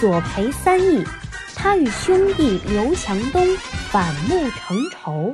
[0.00, 1.04] 索赔三亿，
[1.54, 3.46] 他与兄弟刘强东
[3.90, 5.30] 反目成仇。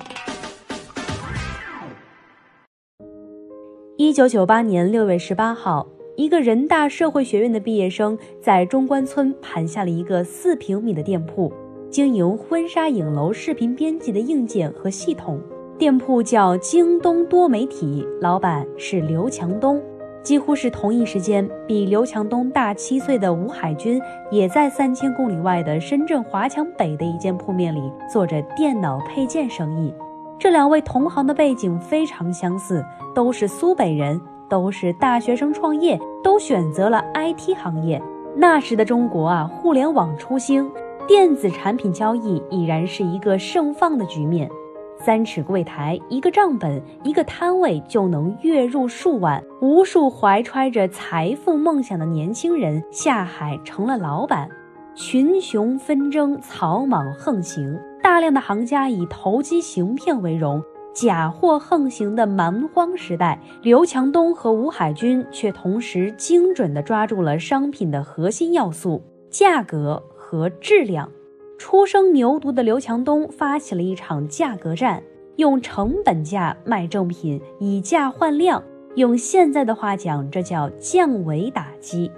[3.96, 11.52] 一九九八年六月十八号，一个人大社会学院的毕业生在中关村盘下了一个四平米的店铺，
[11.88, 15.40] 经营婚纱影楼视频编辑的硬件和系统。
[15.78, 19.80] 店铺叫京东多媒体，老板是刘强东。
[20.26, 27.80] 几乎是同一时间，比刘强东大七岁的吴海军也在三千公里外的深圳华强北的一间铺面里
[28.12, 29.95] 做着电脑配件生意。
[30.36, 38.02] 这两位同行的背景非常相似，都是苏北人，都是大学生创业，都选择了 IT 行业。
[38.34, 40.68] 那时的中国啊，互联网初兴，
[41.06, 44.51] 电子产品交易已然是一个盛放的局面。
[44.98, 49.42] 三尺柜台，一个账本，一个摊位就能月入数万。
[49.60, 54.48] 无数怀揣着财富梦想的年轻人下海成了老板。
[54.94, 60.62] 群雄纷争，草莽横行，大量的行家以投机行骗为荣。
[60.94, 71.10] 假货横行的蛮荒时代，刘强东和吴海军却同时精准地抓住了商品的核心要素——价格和质量。
[71.59, 75.03] 初生牛犊的刘强东发起了一场价格战，
[75.37, 78.62] 用成本价卖正品，以价换量。
[78.94, 82.10] 用现在的话讲，这叫降维打击。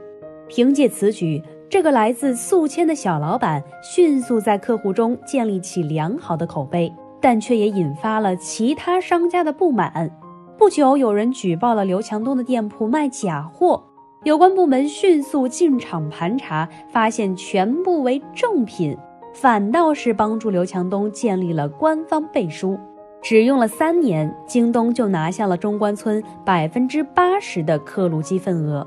[0.48, 10.10] 凭借此举，这个来自宿迁的小老板迅速在客户中建立起良好的口碑，但却也引发了其他商家的不满。
[10.56, 13.82] 不久，有人举报了刘强东的店铺卖假货，
[14.24, 18.96] 有关部门迅速进场盘查，发现全部为正品，
[19.40, 22.76] 反倒是帮助刘强东建立了官方背书。
[23.22, 28.84] 只用了三年，京东就拿下了中关村百分之八十的刻录机份额。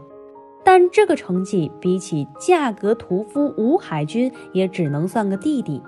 [0.64, 5.82] 但这个成绩比起价格屠夫吴海军，也只能算个弟弟。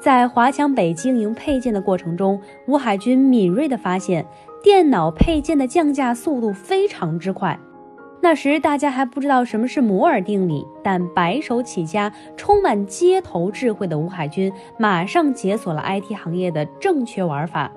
[0.00, 4.24] 在华强北经营配件的过程中，吴海军敏锐地发现，
[4.62, 7.58] 电脑配件的降价速度非常之快。
[8.24, 17.70] 那时大家还不知道什么是摩尔定理，但白手起家、充满街头智慧的吴海军，马上解锁了 IT 行业的正确玩法。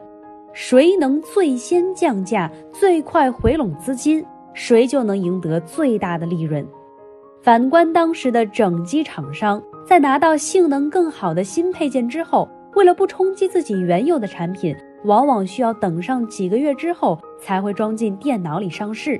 [0.53, 6.65] 谁能最先降价、最快回笼资金，谁就能赢得最大的利润。
[7.43, 19.19] 反观当时的整机厂商，在拿到性能更好的新配件之后，为了不冲击自己原有的产品，往往需要等上几个月之后才会装进电脑里上市。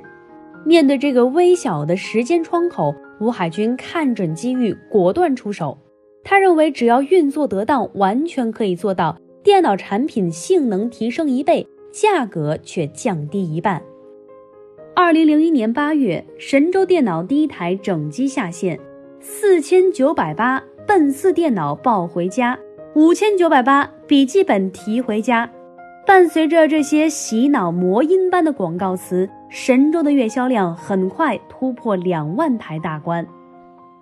[0.64, 5.76] 面对这个微小的时间窗口，吴海军看准机遇，果断出手。
[6.24, 9.18] 他认为，只要运作得当，完全可以做到。
[9.42, 13.82] 电脑产品性能提升一倍，价格却降低一半。
[14.94, 18.78] 二零零一年八月，神州电脑第一台整机下线，
[19.20, 22.58] 四千九百八奔四电脑抱回家，
[22.94, 25.50] 五千九百八笔记本提回家。
[26.08, 33.26] 伴随着这些洗脑魔音般的广告词，神州的月销量很快突破两万台大关。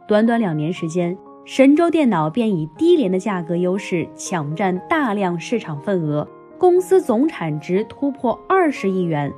[0.07, 1.19] 短短两年时间。
[1.45, 6.27] 神州电脑便以低廉的价格优势抢占大量市场份额，
[6.59, 9.33] 公司总产值突破二十亿元。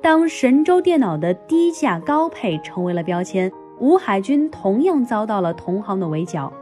[0.00, 6.52] 当神州电脑的低价高配成为了标签，吴海军同样遭到了同行的围剿。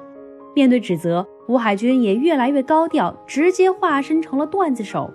[0.55, 5.13] 面对指责，吴海军也越来越高调，直接化身成了段子手。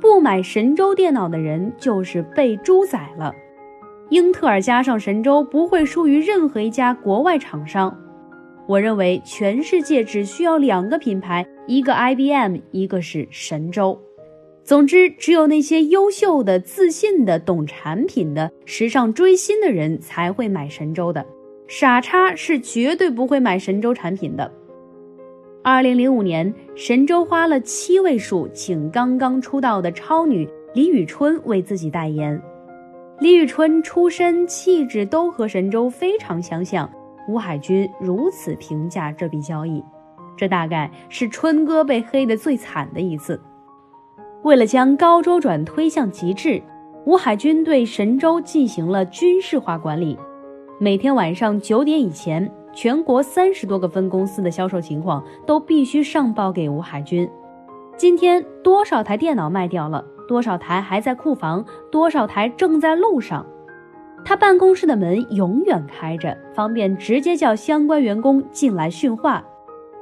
[0.00, 3.32] 不买神州电脑的人就是被猪宰了。
[4.10, 7.96] 英特尔加上神州不会输于任何一家国外厂商。
[8.66, 13.98] 我认为全世界只需要两个品牌，一个 IBM，一个是神州。
[14.64, 21.26] 总之，只有那些优秀的、自信的、懂产品的、时尚追星的人才会买神州的，
[21.74, 24.52] 傻叉是绝对不会买神州产品的。
[25.62, 32.38] 二零零五年，神州花了七位数请刚刚出道的超女李宇春为自己代言。
[33.20, 36.86] 李宇春出身、气质都和神州非常相像。
[37.26, 39.82] 吴海军如此评价这笔交易，
[40.36, 43.40] 这大概是春哥被黑得最惨的一次。
[44.42, 46.60] 为了将高周转推向极致，
[47.06, 50.18] 吴海军对神州进行了军事化管理。
[50.82, 57.30] 每天晚上九点以前，全国三十多个分公司的销售情况都必须上报给吴海军。
[57.96, 60.04] 今天多少台电脑卖掉了？
[60.26, 61.64] 多少台还在库房？
[61.92, 63.46] 多少台正在路上？
[64.24, 69.44] 他办公室的门永远开着，方便直接叫相关员工进来训话。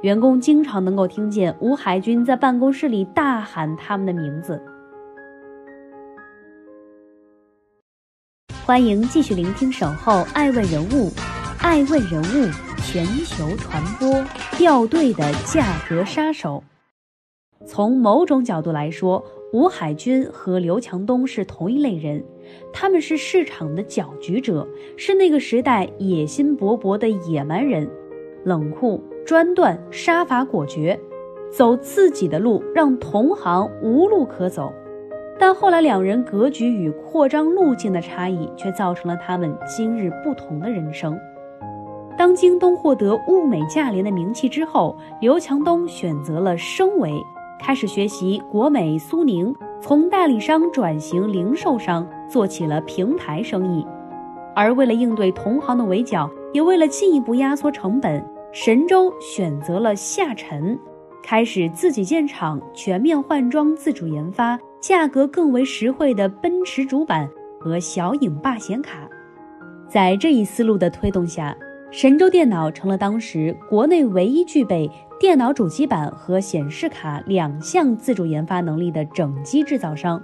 [0.01, 4.59] 员工经常能够听见吴海军在办公室里大喊他们的名字。
[8.63, 11.09] 欢迎继续聆听《守候爱问人物》，
[11.59, 12.49] 爱问人物
[12.85, 14.23] 全球传播，
[14.55, 16.63] 掉队的价格杀手。
[17.65, 22.23] 从某种角度来说，吴海军和刘强东是同一类人，
[22.71, 27.89] 他们是市场的搅局者，是那个时代野心勃勃的野蛮人，
[28.45, 29.03] 冷酷。
[29.25, 30.99] 专断杀伐果决，
[31.51, 34.73] 走自己的路，让同行无路可走。
[35.41, 41.17] 但后来两人格局与扩张路径的差异，却造成了他们今日不同的人生。
[42.15, 47.19] 当京东获得物美价廉的名气之后，刘强东选择了升维，
[47.59, 49.51] 开始学习国美、苏宁，
[49.81, 53.83] 从代理商转型零售商，做起了平台生意。
[54.55, 58.23] 而为了应对同行的围剿，也为了进一步压缩成本。
[58.51, 60.77] 神州选择了下沉，
[61.23, 67.29] 开始自己建厂，全面换装，自主研发，价格更为实惠的奔驰主板
[67.59, 69.07] 和小影霸显卡。
[69.87, 71.55] 在这一思路的推动下，
[71.91, 74.89] 神州电脑成了当时国内唯一具备
[75.19, 80.21] 电脑主机板和显示卡两项自主研发能力的整机制造商，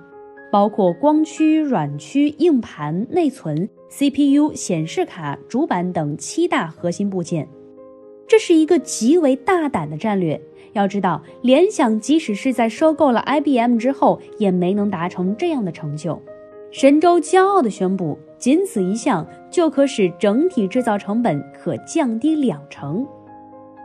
[0.51, 7.48] 包括光驱、软驱、硬盘、内存、CPU、显示卡、主板等七大核心部件。
[8.27, 10.39] 这是一个极为大胆的战略。
[10.74, 16.21] 要知道，联想即使是在收购了 IBM 之后，也没能达成这样的成就。
[16.69, 23.07] 神州骄傲地宣布，仅此一项就可使整体制造成本可降低两成。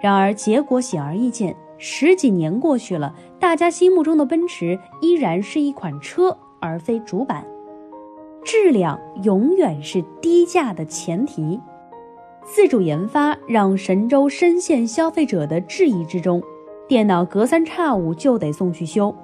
[0.03, 7.47] 然而，结果显而易见，十几年过去了，大家心目中的奔驰依然是一款车，而非主板。
[8.45, 11.59] 质量永远是低价的前提。
[12.45, 16.43] 自主研发让神州深陷消费者的质疑之中，
[16.89, 19.15] 电脑隔三差五就得送去修。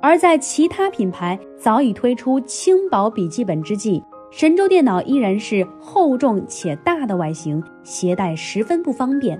[0.00, 9.38] 而在其他品牌早已推出轻薄笔记本之际，神州电脑依然是厚重且大的外形，携带十分不方便。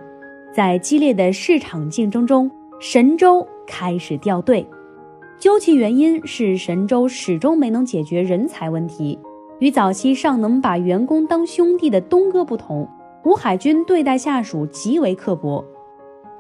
[0.53, 4.67] 在激烈的市场竞争中，神州开始掉队。
[5.39, 9.19] 究其原因，是神州始终没能解决人才问题。
[9.59, 12.87] 与早期尚能把员工当兄弟的东哥不同。
[13.25, 15.65] 吴海军对待下属极为刻薄。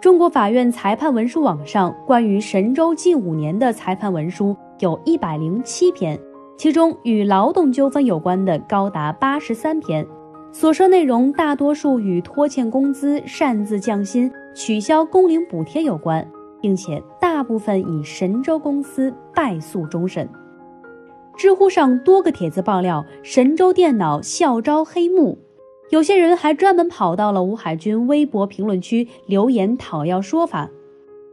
[0.00, 6.18] 中国法院裁判文书网上关于神州近五年的裁判文书有一百零七篇，
[6.58, 10.04] 其中与劳动纠纷有关的高达八十三篇，
[10.50, 16.28] 所涉内容大多数与拖欠工资、擅自降薪、取消工龄补贴有关，
[16.60, 20.28] 并且大部分以神州公司败诉终审。
[21.36, 25.38] 知乎上多个帖子爆料，神州电脑校招黑幕。
[25.92, 30.70] 有些人还专门跑到了吴海军微博评论区留言讨要说法。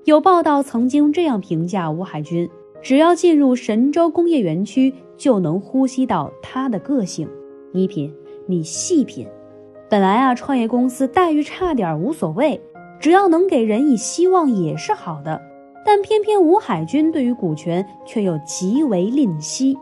[0.03, 2.49] 有报道曾经这样评价吴海军：
[2.81, 7.25] 只要进入神州工业园区，就能呼吸到他的个性。
[7.71, 8.13] 你品，
[8.47, 9.25] 你细品。
[9.89, 12.59] 本来啊，创业公司待遇差点无所谓，
[12.99, 15.41] 只要能给人以希望也是好的。
[15.85, 19.77] 但偏偏吴海军对于股权却又极为吝惜。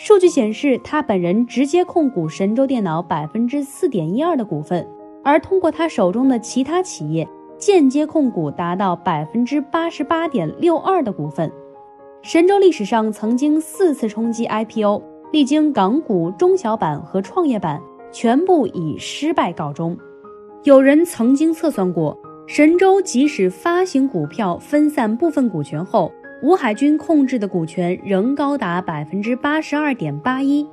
[0.00, 4.86] 数据显示，他本人直接控股神州电脑百分之四点一二的股份，
[5.24, 7.28] 而通过他手中的其他企业
[7.58, 11.50] 间接控股达到百分之八十八点六二的股份。
[12.22, 15.02] 神州历史上曾经四次冲击 IPO，
[15.32, 19.98] 历经港股、中小板和创业板，全部以失败告终。
[20.62, 26.12] 有人曾经测算过，神州即使发行股票分散部分股权后。
[26.40, 30.64] 吴海军控制的股权仍高达百分之八十二点八一，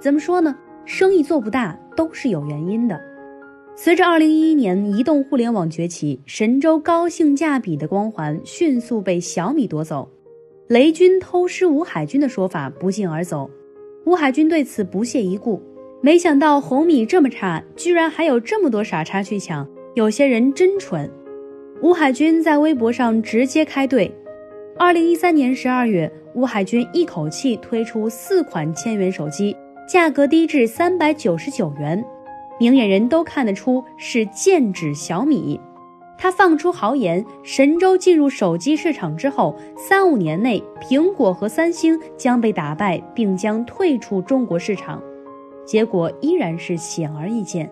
[0.00, 0.56] 怎么说呢？
[0.84, 3.00] 生意做不大都是有原因的。
[3.76, 10.08] 随着二零一一年移动互联网崛起，神州高性价比的光环迅速被小米夺走。
[10.66, 13.48] 雷军偷师吴海军的说法不胫而走，
[14.06, 15.62] 吴海军对此不屑一顾。
[16.00, 21.08] 没想到红米这么差，居然还有这么多傻叉去抢，有些人真蠢。
[21.80, 24.10] 吴海军在微博上直接开怼。
[24.78, 29.56] 二零一三年十二月，吴海军一口气推出四款千元手机，
[29.88, 32.04] 价格低至三百九十九元，
[32.60, 35.58] 明眼人都看得出是剑指小米。
[36.18, 45.02] 他放出豪言，神州进入手机市场之后，三五年内苹果和三星将被打败，并将退出中国市场。
[45.64, 47.70] 结果依然是显而易见。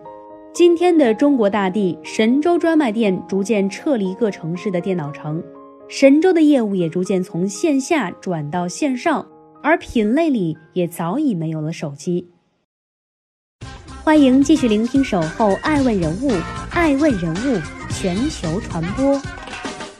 [0.51, 5.43] 今天的中国大地，神州专卖店逐渐撤离各城市的电脑城，
[5.87, 9.27] 神州的业务也逐渐从线下转到线上，
[9.61, 12.27] 而品类里也早已没有了手机。
[14.03, 16.31] 欢迎继续聆听《守候爱问人物》，
[16.71, 17.61] 爱问人物
[17.91, 19.21] 全球传播。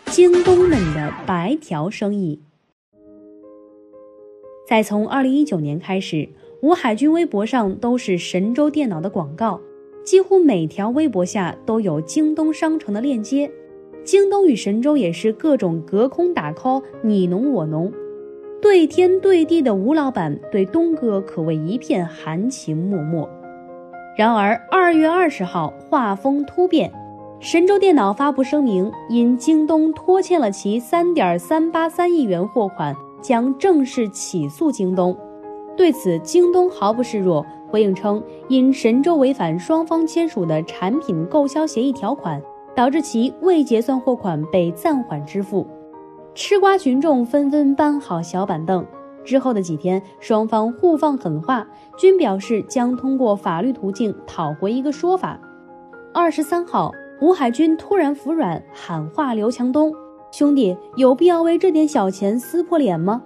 [0.08, 2.42] 京东们的白条生意。
[4.68, 6.28] 在从二零一九年开始，
[6.64, 9.62] 吴海军微博上都是神州电脑的广告，
[10.04, 13.52] 几乎每条微博下都有京东商城的链接。
[14.06, 17.92] 京东与神州也是各种隔空打 call，你侬我侬，
[18.62, 23.28] 对天对地的吴老板对东哥可谓一片含情脉脉。
[24.16, 26.92] 然而，二月二十号，画风突变，
[27.40, 35.18] 神州电脑发布声明，因京东拖欠了其三点三八三亿元货款，将正式起诉京东。
[35.76, 42.42] 对此，京东毫不示弱，回应称，因神州违反双方签署的产品购销协议条款，
[42.76, 45.66] 导致其未结算货款被暂缓支付。
[46.34, 48.86] 吃瓜群众纷纷搬好小板凳。
[49.24, 51.66] 之后的几天，双方互放狠话，
[51.98, 55.40] 均表示将通过法律途径讨回一个说法。
[56.14, 56.92] 二十三号，
[57.22, 59.92] 吴海军突然服软，喊话刘强东
[60.32, 63.24] ：“兄弟，有必要为这点小钱撕破脸吗？”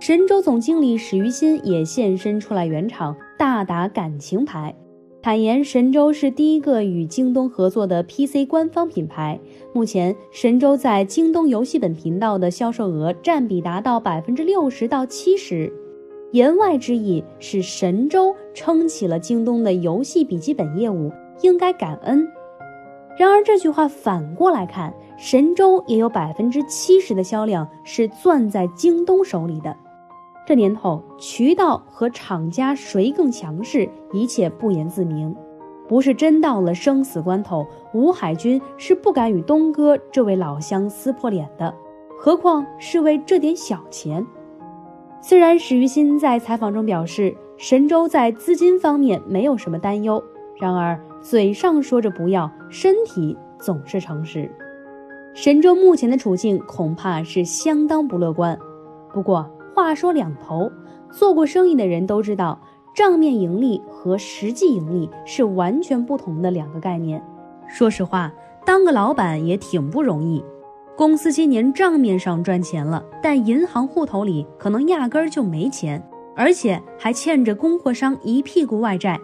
[0.00, 4.74] 神州总经理史于新也现身出来圆场，大打感情牌。
[5.22, 9.38] 坦言，神州是第一个与京东合作的 PC 官方品牌。
[9.72, 15.72] 目前，神州在京东游戏本频道的销售额占比达到百分之六十到七十。
[16.32, 21.12] 言外之意是，神州撑起了京东的游戏笔记本业务，
[21.42, 22.26] 应该感恩。
[23.16, 29.76] 然而，这句话反过来看，神州也有百分之七十的销量是攥在京东手里的。
[30.44, 35.34] 这年头，渠道和厂家谁更强势，一切不言自明。
[35.88, 41.72] 不是真到了生死关头，吴海军是不敢与东哥这位老乡撕破脸的，
[42.18, 44.26] 何况是为这点小钱。
[45.20, 50.22] 虽然史玉新在采访中表示，神州在资金方面没有什么担忧，
[50.58, 54.50] 然而嘴上说着不要，身体总是诚实。
[55.34, 58.58] 神州目前的处境恐怕是相当不乐观。
[59.12, 60.70] 不过，话说两头，
[61.10, 62.60] 做过生意的人都知道，
[62.94, 67.22] 账面盈利和实际盈利是完全不同的两个概念。
[67.68, 68.32] 说实话，
[68.66, 70.44] 当个老板也挺不容易。
[70.94, 79.18] 公司今年账面上赚钱了，但银行户头里可能压根儿就没钱，而且还欠着供货商一屁股外债。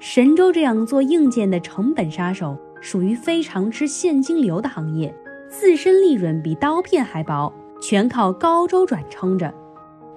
[0.00, 5.14] 神州这样做硬件的成本杀手，属于非常吃现金流的行业，
[5.48, 9.54] 自身利润比刀片还薄，全靠高周转撑着。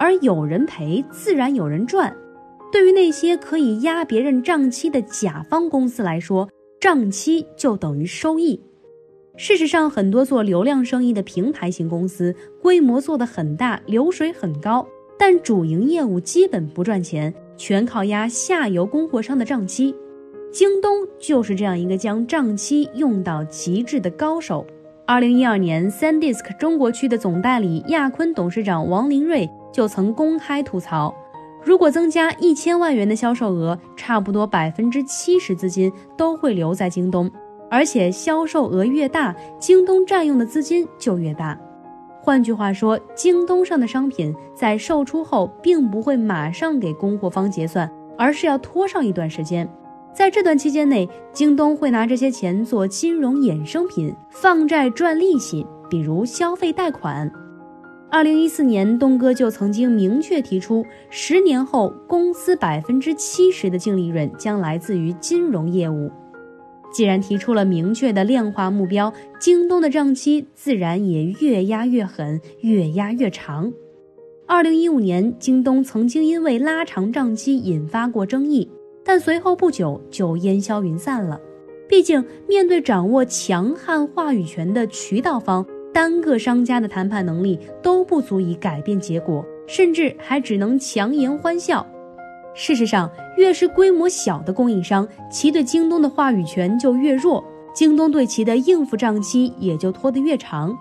[0.00, 2.16] 而有人赔，自然有人赚。
[2.72, 6.48] 对于那些可以压别人账期的甲方公司来说，
[6.80, 8.58] 账期就等于收益。
[9.36, 14.88] 事实上，很多做流量生意的平台型公司，规模做得很大，流水很高，
[15.18, 19.94] 但主营业务基本不赚钱，全靠压下游供货商的账期。
[20.50, 24.66] 京东就是这样一个将账期用到极致的高手。
[25.10, 29.50] 二零一二年，SanDisk 中国区的总代理亚坤董事长王林瑞。
[29.72, 31.12] 就曾公开吐槽，
[31.64, 37.28] 如果增加一千万元的销售额，差不多百分之七十资金都会留在京东，
[37.68, 41.58] 而且销售额越大，京东占用的资金就越大。
[42.22, 49.68] 换句话说，京东上的商品在售出后，并不会马上给供货方结算，而是要拖上一段时间。
[50.12, 57.30] 在这段期间内，京东会拿这些钱做金融衍生品、放债赚利息，比如消费贷款。
[58.10, 66.10] 二零一四年，东哥就曾经明确提出，十年后公司百分之七十的净利润将来自于金融业务。
[66.92, 73.72] 既然提出了明确的量化目标，京东的账期自然也越压越狠，越压越长。
[74.44, 78.68] 二零一五年，京东曾经因为拉长账期引发过争议，
[79.12, 81.40] 但随后不久就烟消云散了。
[81.88, 85.66] 毕竟，面对掌握强悍话语权的渠道方。
[85.92, 91.84] 单个商家的谈判能力都不足以改变结果，甚至还只能强颜欢笑。
[92.54, 97.42] 事实上，越是规模小的供应商，其对京东的话语权就越弱，
[97.74, 100.72] 京东对其的应付账期也就拖得越长。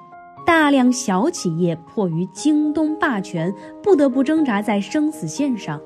[0.46, 5.82] 大量小企业迫于京东霸权，不得不挣扎在生死线上，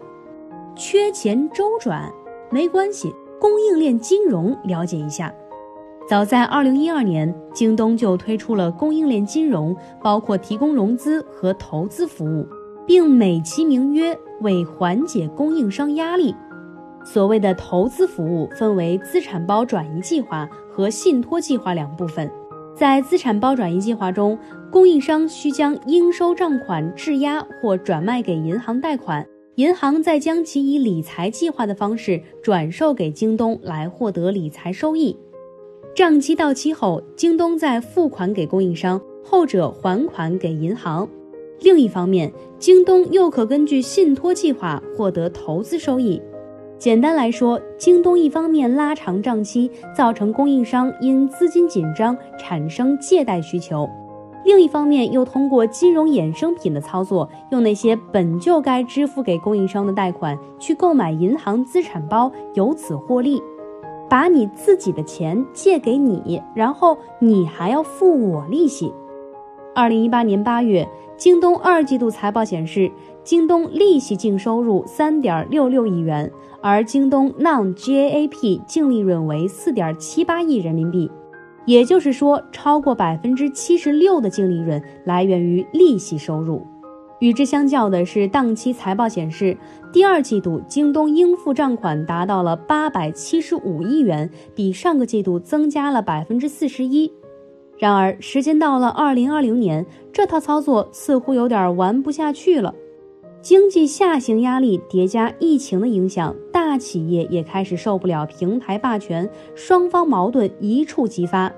[0.76, 2.12] 缺钱周转
[2.54, 5.34] 没关系，供应链金融了解一下。
[6.08, 12.48] 早在二零一二年，京东就推出了供应链金融，包括提供融资和投资服务，
[12.86, 16.36] 并美其名曰为缓解供应商压力。
[17.04, 22.30] 所谓的投资服务分为资产包转移计划和信托计划两部分。
[22.76, 24.38] 在资产包转移计划中，
[24.72, 35.16] 供应商需将应收账款质押或转卖给银行贷款，银行再将其以理财计划的方式转售给京东来获得理财收益。
[35.94, 41.08] 账期到期后，京东再付款给供应商，后者还款给银行。
[41.60, 46.20] 另一方面，京东又可根据信托计划获得投资收益。
[46.80, 53.88] 简单来说，京东一方面拉长账期，造成供应商因资金紧张产生借贷需求；
[54.44, 63.42] 另一方面又通过金融衍生品的操作，用那些本就该支付给供应商的贷款去购买银行资产包，由此获利，
[64.10, 68.94] 把你自己的钱借给你，然后你还要付我利息。
[69.76, 72.92] 二零一八年八月，京东二季度财报显示，
[73.24, 76.32] 京东利息净收入三点六六亿元。
[76.62, 81.12] 而京东 non-GAAP 净利润为四点七八亿人民币，
[81.66, 86.66] 也就是说，超过百分之七十六的净利润来源于利息收入。
[87.20, 89.56] 与之相较的是，当期财报显示，
[89.94, 97.10] 第二季度京东应付账款达到了八百七十五亿元，比上个季度增加了百分之四十一。
[97.78, 102.76] 然而，时间到了二零二零年，这套操作似乎有点玩不下去了。
[103.44, 111.52] 经济下行压力叠加疫情的影响，大企业也开始受不了平台霸权，双方矛盾一触即发。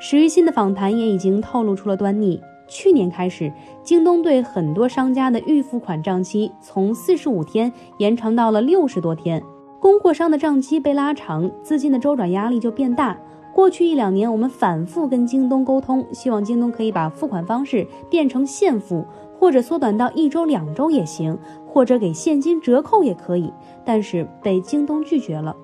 [0.00, 2.40] 史玉新的访谈也已经透露出了端倪。
[2.66, 3.52] 去年开始，
[3.82, 9.42] 京东对很多商家的预付款账期从四十五天延长到了六十多天，
[9.78, 13.18] 供货商的账期被拉长，资金的周转压力就变大。
[13.54, 19.04] 过去一两年，我们反复跟京东沟通，希望京东可以把付款方式变成现付。
[19.42, 23.52] 或者缩短到一周、两周也行，或者给现金折扣也可以，
[23.84, 25.56] 但是被京东拒绝了。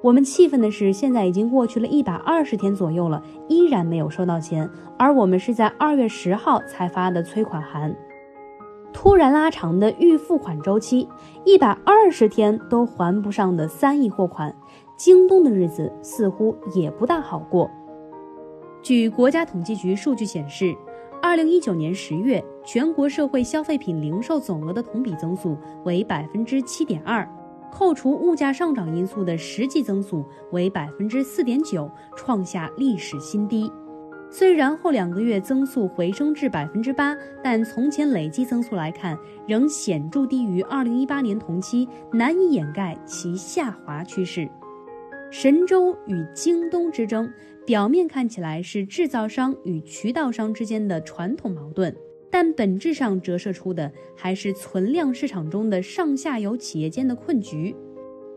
[0.00, 7.92] 我们气愤的是，现在已经过去了一百二十天左右了，依然没有收到钱，而我们是在二月十号才发的催款函。
[8.92, 11.08] 突然拉长的预付款周期，
[11.44, 14.54] 一百二十天都还不上的三亿货款，
[14.96, 17.68] 京东的日子似乎也不大好过。
[18.80, 20.76] 据国家统计局数据显示。
[21.22, 27.28] 二零一九年十月，全国社会消费品零售总额的同比增速为百分之七点二，
[27.72, 33.70] 扣除物价上涨因素的实际增速为百分之四点九，创下历史新低。
[34.32, 39.18] 虽然后两个月增速回升至百分之八，但从前累计增速来看，
[39.48, 44.48] 仍显著低于二零一八年同期，难以掩盖其下滑趋势。
[45.32, 47.32] 神州与京东之争，
[47.66, 51.92] 表面看起来是制造商与渠道商之间的传统矛盾，
[52.30, 57.74] 但本质上折射出的还是存量市场中的上下游企业间的困局。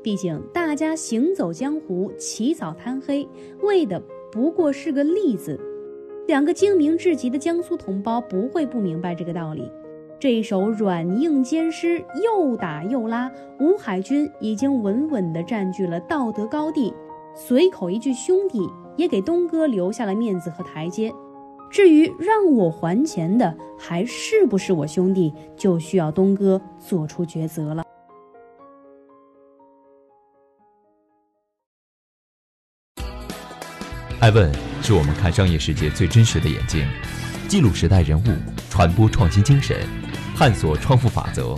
[0.02, 3.28] 毕竟，大家行走江湖，起早贪黑，
[3.62, 4.02] 为的
[4.32, 5.60] 不过是个利字。
[6.28, 9.70] 两个精明至极的江苏同胞不会不明白这个道理。
[10.20, 13.30] 这一手软硬兼施，又打又拉，
[13.60, 16.94] 吴海军已经稳稳地占据了道德高地。
[17.36, 18.60] 随口一句“兄弟”，
[18.96, 21.14] 也给东哥留下了面子和台阶。
[21.74, 27.84] 至于让我还钱的还是不是我兄弟，就需要东哥做出抉择了。
[34.20, 36.88] 爱问是我们看商业世界最真实的眼睛，
[37.48, 38.28] 记录时代人物，
[38.70, 39.76] 传播创新精神。
[40.36, 41.58] 探索创富法则，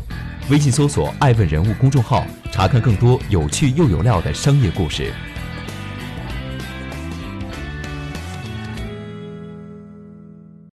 [0.49, 5.11] 微信搜索“爱问人物”公众号，查看更多有趣又有料的商业故事。